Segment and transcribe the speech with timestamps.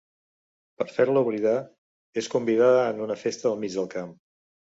[0.79, 1.53] Per fer-la oblidar,
[2.23, 4.13] és convidada en una festa al mig del camp.